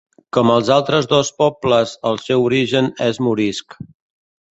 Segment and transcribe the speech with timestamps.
[0.35, 3.77] Com els altres dos pobles, el seu origen és morisc.